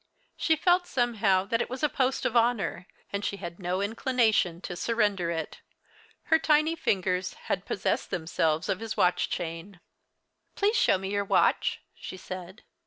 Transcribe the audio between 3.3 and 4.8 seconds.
had no inclination to